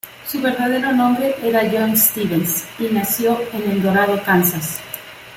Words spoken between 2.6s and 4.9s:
y nació en El Dorado, Kansas.